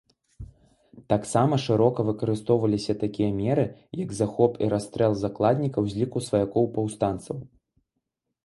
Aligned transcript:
Таксама 1.11 1.59
шырока 1.65 2.05
выкарыстоўваліся 2.07 2.93
такія 3.03 3.29
меры, 3.41 3.65
як 4.03 4.09
захоп 4.21 4.51
і 4.63 4.73
расстрэл 4.75 5.13
закладнікаў 5.25 5.83
з 5.93 6.03
ліку 6.03 6.17
сваякоў 6.31 6.63
паўстанцаў. 6.79 7.37